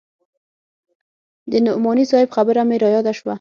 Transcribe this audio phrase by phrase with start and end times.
[1.51, 3.29] د نعماني صاحب خبره مې راياده سوه.